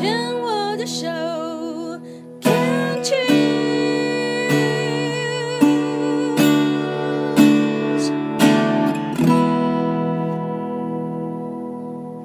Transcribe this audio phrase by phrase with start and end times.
[0.00, 1.06] 牵我的手
[2.40, 3.26] ，Can't you？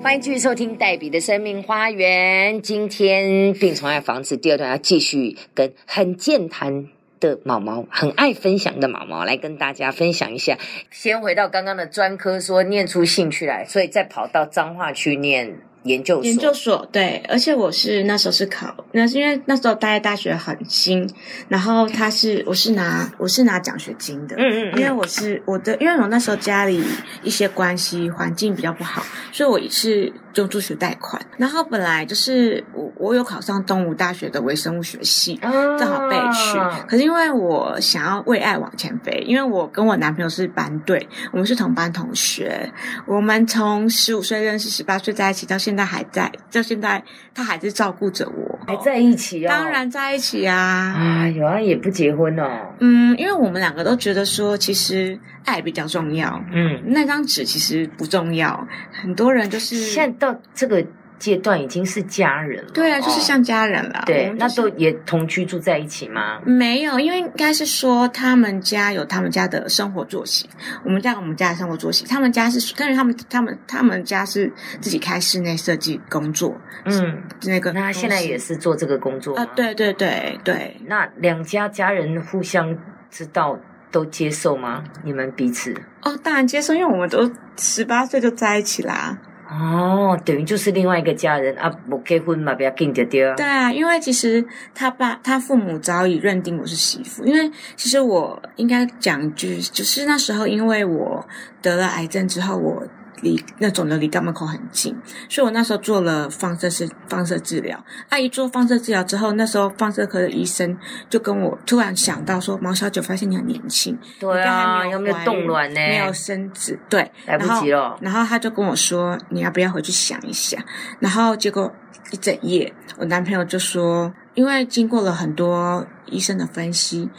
[0.02, 2.61] 欢迎继续收听黛比的生命花园。
[2.61, 6.88] 今天病虫害防治第二段要继续跟很健谈
[7.20, 10.57] 的毛毛、很爱分享的毛毛来跟大家分享一下。
[10.92, 16.23] 先回到刚刚的专科，说念出兴趣来，所以再跑到彰化去念研究所。
[16.25, 21.09] 研究所对，而且我是那时候是考，那是因为那时候待在大学很新，
[21.48, 26.84] 然后他是我是拿我是拿奖学金的，嗯嗯嗯因为我是我的，因为我那时候家里
[27.23, 36.59] 一些关系环境比较不好，所以我是用助学贷款，然后本来就是我我有考上东吴大学的微生物学系，啊正好被去。
[36.88, 42.71] 可是因为我想要为爱往前飞，因为我跟我男朋友是班队，我们是同班同学，
[43.05, 49.49] 我们从十五岁认识，十八岁在一起，到现在还在，到现在他还是照顾着我，还在一起哦。
[49.49, 50.55] 当然在一起啊。
[50.55, 52.49] 啊，有啊，也不结婚哦。
[52.79, 58.68] 嗯，因为我们两个都觉得说，其实爱比较重要，嗯，那张纸其实不重要。
[58.91, 60.85] 很多人就是现在到这个
[61.18, 62.71] 阶段已经是家人了。
[62.74, 63.99] 对啊，就是哦像家人了。
[64.01, 66.41] 我对，那们就是都也同居住在一起吗？
[66.46, 70.50] 没有，因为应该是说他们家有他们家的生活作息，
[70.84, 72.06] 我们家有我们家的生活作息。
[72.06, 74.51] 他们家是，但是他们他们他们家是
[74.81, 79.50] 自己开室内设计工作，嗯，那个那现在也是是做这个工作吗啊，。
[79.56, 82.78] 对对对对，那两家家人互相
[83.09, 83.57] 知道
[83.96, 84.84] 都接受吗？
[85.06, 85.74] 你们彼此？
[86.01, 89.18] 哦，当然接受，因为我们都十八岁就在一起啦。
[89.50, 93.34] 哦，等于就是另外一个家人啊，不结婚嘛，不要跟着丢。
[93.35, 101.25] 对啊，因为其实他爸他父母早已认定我是媳妇，因为其实我应该讲一句，就是那时候因为我
[101.62, 102.84] 得了癌症之后，我
[103.22, 104.96] 离那肿瘤离肛门口很近，
[105.30, 107.84] 所以我那时候做了放射式放射治疗。
[108.09, 110.78] 阿姨做放射治疗之后，那时候放射科的医生
[111.09, 115.79] 就跟我突然想到说：“毛小九，发现你很年轻，对啊，还有没有冻卵呢？
[115.79, 117.97] 没有生子，对，来不及了。
[118.01, 120.62] 然后他就跟我说：“你要不要回去想一想？”
[121.00, 121.72] 然后结果
[122.12, 127.09] 一整夜，我男朋友就说：“因为经过了很多医生的分析，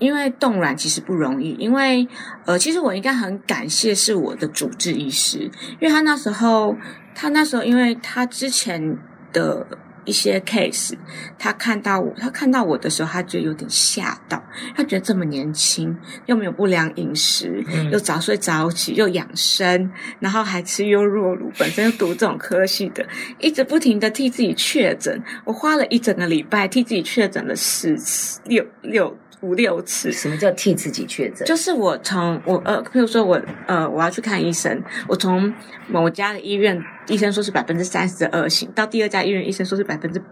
[0.00, 2.08] 因为冻卵其实不容易，因为
[2.46, 5.38] 呃，其实我应该很感谢是我的主治医师，
[5.80, 6.74] 因为他那时候
[7.14, 8.98] 他那时候因为他之前
[9.32, 9.64] 的。”
[10.06, 10.94] 一些 case，
[11.38, 14.42] 他看到我，他看到我的时候，他觉得有点吓到，
[14.74, 15.94] 他觉得这么年轻，
[16.24, 23.06] 又没有不良饮食，嗯又早睡早起，又养生，然后还吃优酪乳，本身又读这种科系的，
[23.38, 25.22] 一直不停的替自己确诊。
[25.44, 30.12] 我花了一整个礼拜替自己确诊了四次，六六五六次。
[30.12, 31.46] 什么叫替自己确诊？
[31.46, 35.52] 就是我从我呃，譬如说我呃我要去看医生，我从
[35.88, 40.22] 某家的医院医生说是百分之三十的恶性，到第二家医院医生说是百分之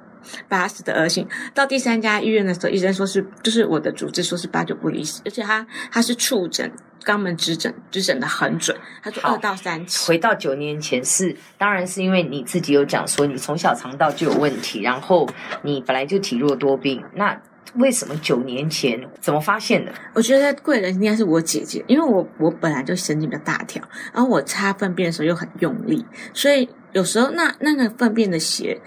[0.48, 6.70] 八十的恶性，到第三家医院的时候，医生说是就是我的主治说是八九不离十，而且他他是触诊
[7.04, 10.06] 肛门指诊指诊的很准，他说二到三期。
[10.06, 15.26] 回到九年前是，当然是因为你自己有讲说你从小肠道就有问题，然后
[15.62, 17.40] 你本来就体弱多病，那
[17.74, 19.92] 为什么九年前怎么发现的？
[20.14, 28.80] 我觉得贵人应该是我姐姐，因为我我本来就神经比较大条，然后我擦粪便的时候又很用力，所以有时候那那个粪便的血，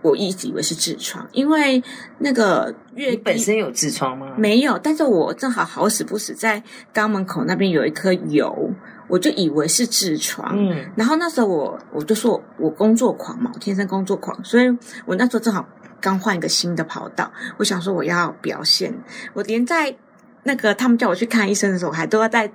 [0.00, 1.82] 我一直以为是痔疮，因为
[2.18, 4.34] 那个月你本身有痔疮吗？
[4.36, 6.62] 没有，但是我正好好死不死在
[6.92, 8.70] 肛门口那边有一颗油，
[9.08, 10.56] 我就以为是痔疮。
[10.56, 14.66] 嗯，然后那时候我我就说我我工作狂嘛，我天生工作狂，所以
[15.04, 15.68] 我那时候正好
[16.02, 18.92] 刚换一个新的跑道，我想说我要表现，
[19.32, 19.96] 我连在
[20.42, 22.52] 那个他们叫我去看医生的时候，我还都要在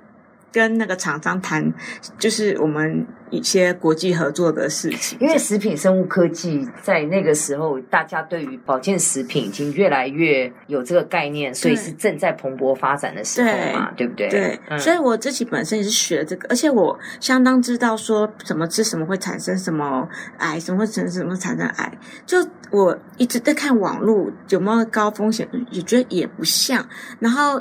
[0.58, 1.72] 跟那个厂商谈，
[2.18, 5.16] 就是我们一些国际合作的事情。
[5.20, 14.28] 因为食品生物科技在那个时候，大家对于保健食品已经越来越有这个概念，所以是正在蓬勃发展的时候嘛，对不对？
[14.28, 20.08] 对，嗯所以我自己本身也是学这个，而且我相当知道说什么吃什么会产生什么
[20.38, 21.92] 癌，什么会产生什么产生癌。
[22.26, 22.36] 就
[22.72, 26.84] 我一直在看网络有没有高风险，也觉得也不像。
[27.20, 27.60] 然后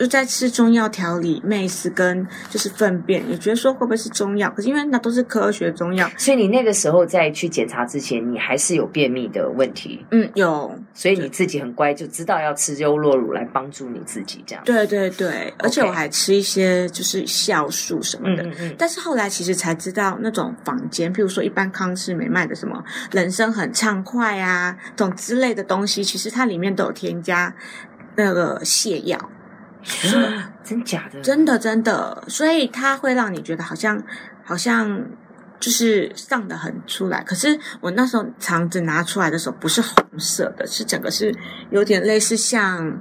[0.00, 4.50] 就在吃中药调理，妹丝跟就是粪便，也觉得说会不会是中药？
[4.56, 14.64] 可是因为那都是科学中药，所以你那个时候在去检查之前，你还是有便秘的问题，嗯，有，所以你自己很乖，就知道要吃优酪乳来帮助你自己这样。
[14.64, 18.42] 对对对，而且我还吃一些就是酵素什么的。
[18.42, 22.82] 嗯嗯嗯，但是后来其实才知道，那种坊间，譬如说一般康氏美卖的什么
[23.12, 27.54] 人参很畅快啊，这种之类的东西，其实它里面都有添加
[28.16, 29.28] 那个泻药，啊
[30.62, 31.20] 真假的？
[31.20, 34.02] 真的真的，所以它会让你觉得好像
[34.44, 35.06] 好像
[35.58, 37.22] 就是上的很出来。
[37.22, 41.34] 可是我那时候肠子拿出来的时候不是红色的，是整个是
[41.70, 43.00] 有点类似像。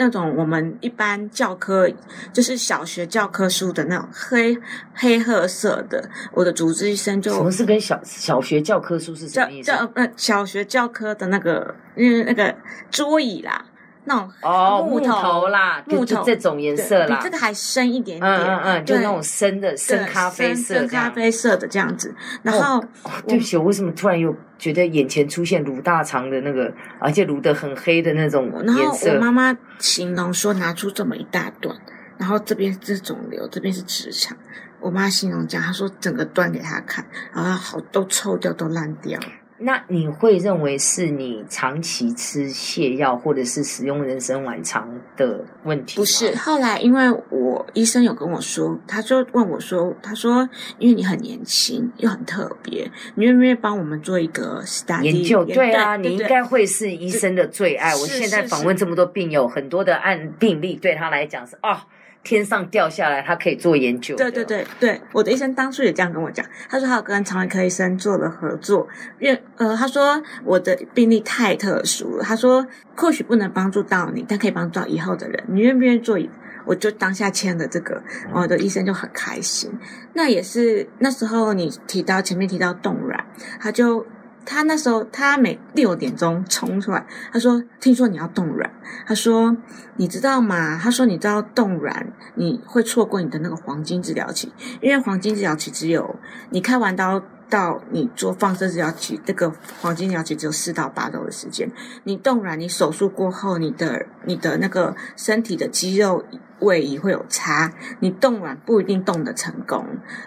[0.00, 1.90] 那种我们一般教科
[2.32, 4.56] 就是小学教科书的那种黑
[4.94, 9.72] 黑褐色的，我的主治医生就什么是跟小小学教科书是什教么意思？
[9.72, 12.54] 教呃小学教科的那个嗯那个
[12.92, 13.64] 桌椅啦，
[14.04, 21.10] 那种哦，木木头头啦，木头这种颜色啦比这，个还深一点点，嗯嗯嗯，就那种深的深咖啡色深深咖。
[21.10, 29.14] 啡色的这样子，然后哦对不起，我为什么突然又觉得眼前出现卤大肠的那个，而且卤的很黑的那种然后我？
[29.18, 31.76] 妈妈形容说拿出这么一大段，
[32.18, 34.36] 然后这边是肿瘤，这边是直肠。
[34.80, 39.18] 我妈形容这样，她说整个端给她看，然后好都臭掉，都烂掉。
[39.60, 45.96] 那你会认为是你长期吃泻药或者是使用人参丸肠的问题？
[45.96, 57.94] 不是，后来因为我医生有跟我说，他就问我说，他说因为你很年轻又很特别，你愿不愿意帮我们做一个 study 研究对啊，你应对该会是医生的最爱。
[57.96, 61.76] 我现在是访问这么多病友，很多的案病例对他来讲是哦，
[62.22, 64.16] 天上掉下来，他可以做研究。
[64.16, 68.86] 对对，对对，我的医生当初也这样跟我讲，他说他有跟肠胃科医生做了合作，
[69.18, 72.66] 因为呃，他说我的病例太特殊了，他说
[72.96, 76.18] 或许不能帮助到你，但可以帮助到以后的人，你愿不愿意做？
[76.66, 78.02] 我就当下签了这个，
[78.34, 79.72] 我的医生就很开心。
[80.12, 83.24] 那也是那时候你提到前面提到冻卵，
[83.58, 84.04] 他就
[84.48, 88.70] 他那时候他每六点钟冲出来，他说：“听说你要冻卵。”
[89.06, 89.54] 他说
[89.96, 94.50] ：“你知道吗？”他说：“你知道冻卵你会错过你的那个黄金治疗期，
[94.80, 96.16] 因为黄金治疗期只有
[96.48, 101.70] 你开完刀到你做放射治疗期，这个黄金治疗期只有四到八周的时间。
[102.04, 106.24] 你冻卵，你手术过后，你的你的那个身体的肌肉
[106.60, 109.84] 位移会有差，你冻卵不一定冻得成功。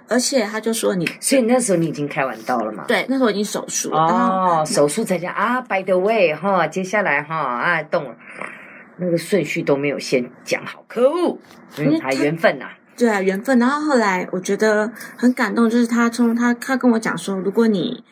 [0.08, 2.86] 而且他就说你所以那时候你已经开完刀了嘛？。
[2.88, 8.16] 对那时候已经手术哦，手术才讲啊，by the way 哈，接下来哈啊动了，
[8.98, 11.38] 那个顺序都没有先讲好，可恶，
[11.78, 12.66] 嗯，还因为他缘分呐、
[13.02, 13.58] 对啊，缘分。
[13.58, 18.04] 然后后来我觉得很感动，就是他从他他跟我讲说，如果你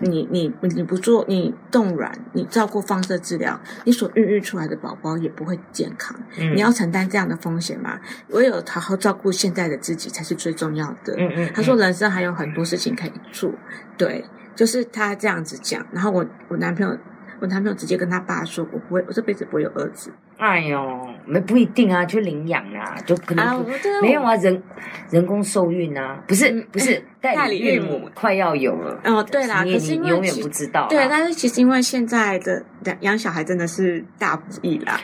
[0.00, 6.18] 你你你不做你冻卵，你照顾放射治疗，你所孕育出来的宝宝也不会健康。
[6.38, 8.00] 嗯你要承担这样的风险嘛？
[8.28, 11.14] 唯有好好照顾现在的自己才是最重要的。
[11.18, 13.52] 嗯嗯，他说人生还有很多事情可以做，
[13.98, 14.24] 对，
[14.56, 15.86] 就是他这样子讲。
[15.92, 16.96] 然后我我男朋友。
[17.40, 20.10] 我男朋友直接跟他爸说：“我不会，我这辈子不会有儿子。
[20.38, 23.64] 哎呦，没不一定啊，就领养啊，就可”能啊，
[24.00, 24.62] 没有啊，人
[25.10, 29.00] 人工受孕啊，不是嗯不是代代理理孕母快要有了。
[29.04, 30.86] 哦，对啦，你可是你永远不知道。
[30.88, 35.00] 对，但是其实因为现在的养养小孩真的是大不易啦。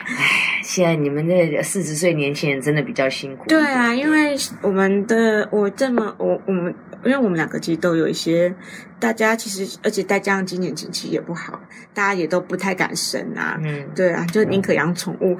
[0.65, 3.45] 现在你们的四十岁年轻人真的比较辛苦。
[3.47, 6.73] 对啊，因为我们的我这么我我们，
[7.03, 8.51] 因为我们两个其实都有一些，
[8.99, 11.61] 大家其实而且再加上今年景气也不好，
[11.93, 13.59] 大家也都不太敢生啊。
[13.63, 15.37] 嗯，对啊，就宁可养宠物。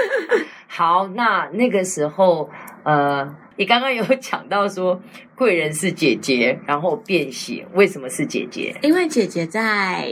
[0.66, 2.48] 好，那那个时候，
[2.82, 4.98] 呃，你刚刚有 讲到说
[5.34, 8.74] 贵人是姐姐，然后便血，为什么是姐姐？
[8.80, 10.10] 因为姐姐在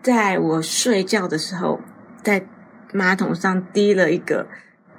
[0.00, 1.78] 在我睡觉的时候，
[2.22, 2.46] 在
[2.94, 4.46] 马桶上滴了一个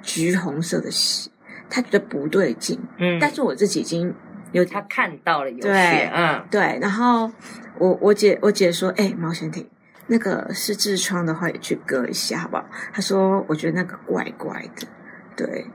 [0.02, 1.30] 橘红色的血，
[1.70, 4.14] 他觉得不对劲，嗯，但是我自己已经
[4.52, 7.32] 有他看到了有血，嗯，对，然后
[7.78, 9.66] 我我姐我姐说，哎、毛先婷，
[10.08, 12.66] 那个是痔疮的话，也去割一下好不好？
[12.92, 14.86] 她说，我觉得那个怪怪的，
[15.34, 15.66] 对，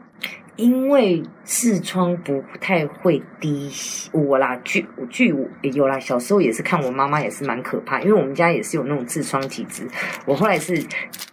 [0.57, 9.87] 因为痔疮不太会滴血，我啦，据据我有啦，小时候也是看我妈妈也是蛮可怕，因为我们家也是有那种痔疮体质，
[10.25, 10.81] 我后来是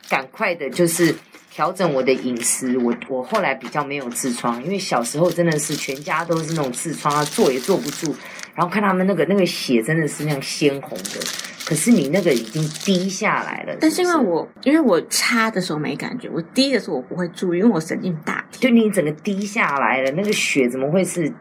[0.08, 1.14] 赶快的，就是。
[1.50, 8.14] 调整我的饮食，我我后来比较没有痔疮，因为小时候真的是全家都是那种痔疮啊，坐也坐不住，
[8.54, 11.20] 然后看他们那个那个血真的是那样鲜红的，
[11.66, 21.32] 可是你那个已经滴下来了，但是因为不我因为我擦的时候没感觉，我滴的时候我不会注意，因为我神经大，就你整个滴下来了，那个血怎么会是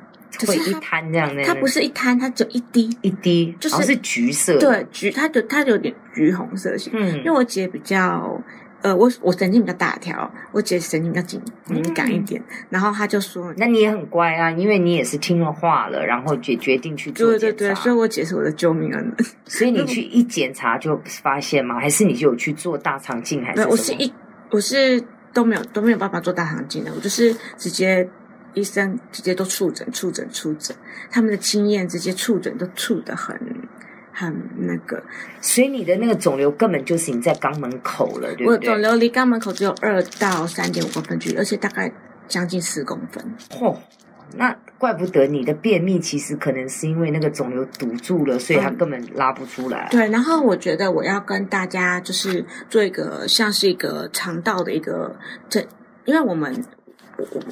[0.46, 1.44] 会一滩这样的？
[1.44, 6.92] 它不是一滩，它只有一滴，一滴，就是是橘色，，对，橘，它就它有点橘红色系。
[6.94, 8.40] 嗯因为我姐比较，
[8.82, 19.16] 呃，我我神经比较大条，我姐神经比较紧敏感一点，然后她就说，那你也很乖啊，因为你也是听了话了，然后决决定去做对对检查，对，所以我姐是我的救命恩人。
[19.46, 21.80] 所以你 去一检查就发现吗？
[21.80, 23.66] 还是你就有去做大肠镜还是？
[23.68, 24.12] 我是一
[24.52, 25.02] 我是
[25.34, 28.08] 都没有都没有办法做大肠镜的，我就是直接
[28.58, 30.76] 医生直接都触诊触诊触诊，
[31.12, 33.40] 他们的经验直接触诊都触的很
[34.12, 35.04] 很那个。
[35.42, 38.48] 所以你的那个肿瘤根本就是你在肛门口了，对不对？
[38.48, 41.92] 我的肿瘤离肛门口只有二到三点五公分距离，而且大概
[42.28, 43.24] 将近四公分。
[43.52, 43.78] 嚯、
[44.36, 49.88] 那怪不得你的便秘其实可能是因为那个肿瘤堵住了，所以它根本拉不出来。
[49.92, 55.16] 对，然后我觉得我要跟大家就是做一个像是一个肠道的一个
[55.48, 55.62] 这，
[56.06, 56.66] 因为我们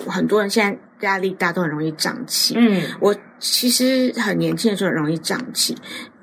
[0.07, 2.53] 很多人现在压力大都很容易胀气。
[2.57, 5.75] 嗯，我其实很年轻的时候很容易胀气，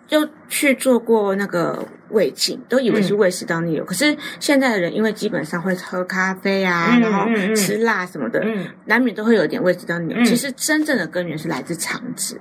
[0.06, 3.84] 就去做过那个胃镜，都以为是胃食道逆流。
[3.84, 10.22] 可是现在的人因为基本上会喝咖啡啊，嗯然后吃辣什么的，嗯，难免都会有一点胃食道逆流。
[10.22, 12.40] 嗯其实真正的根源是来自肠子。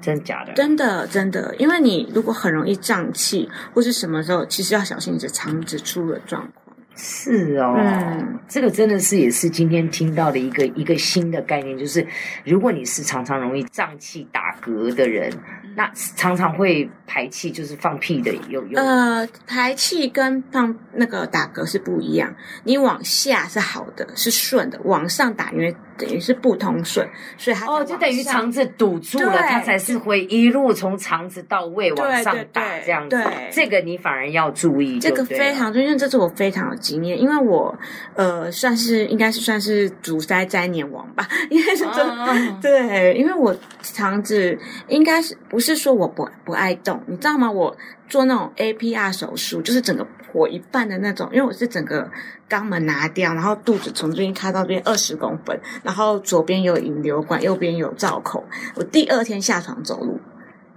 [0.00, 0.52] 真的假的？
[0.54, 6.61] 真的，真的，因为你如果很容易胀气，或是什么时候，其实要小心你的肠子出了状况。
[6.96, 8.38] 是哦，嗯。
[8.48, 12.06] 这个真的是也是今天听到的一个一个新的概念，就是
[12.44, 15.32] 如果你是常常容易胀气打嗝的人，
[15.74, 18.78] 那常常会排气，就是放屁的，有有。
[18.78, 22.34] 呃，排气跟放那个打嗝是不一样，
[22.64, 27.06] 你往下是好的，是顺的，往上打因为等于是不通顺，
[27.36, 33.50] 所以它哦，就等于肠子堵住了，它才是会一路从肠子到胃往上打这样子对。
[33.50, 37.76] 这个你反而要注意这，个非常重要，因为这是我非常有经验，因为我
[38.14, 44.58] 呃算是应该是算是阻塞摘年王吧， 应该是真对，因为我肠子
[44.88, 47.50] 应该是不是说我不不爱动，你知道吗？
[47.50, 47.76] 我
[48.08, 52.10] 做那种 APR 手术，就是整个破一半的那种，因为我是整个
[52.48, 58.44] 肛门拿掉，然后肚子从这边开到边二十公分，然后左边有引流管，右边有造口。
[58.74, 60.20] 我第二天下床走路，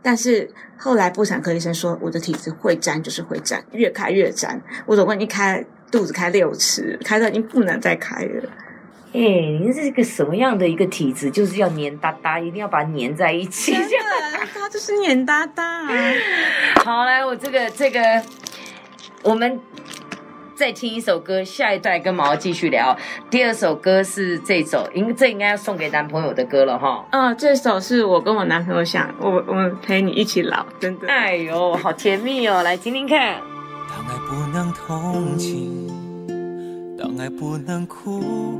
[0.01, 4.61] 但是后来妇产科医生说我的体质会粘，就是会粘，越开越粘。
[4.85, 8.49] 我总共一开肚子开六次，开到已经不能再开了。
[9.15, 9.21] 哎、
[9.61, 11.31] 您是个什么样的一个体质？
[11.31, 13.71] 就是要黏哒哒，一定要把它黏在一起。
[13.71, 13.87] 真的，
[14.53, 15.87] 他就是黏哒哒。
[16.83, 18.21] 好，来，我这个这个，
[19.23, 19.57] 我们
[20.53, 22.93] 再听一首歌，下一段跟毛继续聊。
[23.29, 27.05] 第二首歌是这首，应这应该要送给男朋友的歌了哈。
[27.11, 31.07] 嗯，这首是我跟我男朋友想，我我陪你一起老，真的。
[31.07, 32.61] 哎呦，好甜蜜哦！
[32.63, 33.37] 来听听看。
[33.87, 35.87] 当爱不能同情，
[36.97, 38.59] 当爱不能哭，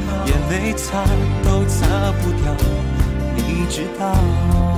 [0.25, 1.03] 眼泪擦
[1.43, 2.55] 都擦不掉，
[3.35, 4.70] 你知道。